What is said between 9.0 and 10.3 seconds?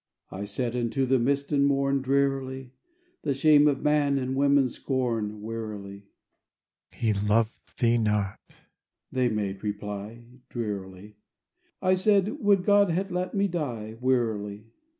they made reply,